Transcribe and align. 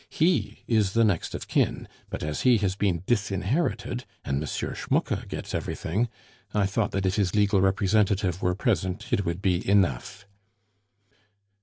He 0.09 0.63
is 0.65 0.93
the 0.93 1.03
next 1.03 1.35
of 1.35 1.47
kin; 1.47 1.87
but 2.09 2.23
as 2.23 2.41
he 2.41 2.57
has 2.57 2.75
been 2.75 3.03
disinherited, 3.05 4.03
and 4.25 4.41
M. 4.41 4.45
Schmucke 4.47 5.27
gets 5.27 5.53
everything, 5.53 6.09
I 6.55 6.65
thought 6.65 6.89
that 6.93 7.05
if 7.05 7.17
his 7.17 7.35
legal 7.35 7.61
representative 7.61 8.41
were 8.41 8.55
present 8.55 9.13
it 9.13 9.25
would 9.25 9.43
be 9.43 9.61
enough." 9.69 10.25